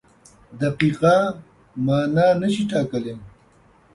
دقیقه 0.61 1.15
مانا 1.85 2.27
نشي 2.41 2.63
ټاکلی. 2.71 3.13